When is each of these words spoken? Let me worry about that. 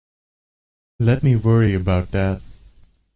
Let 0.99 1.21
me 1.21 1.35
worry 1.35 1.75
about 1.75 2.09
that. 2.09 2.41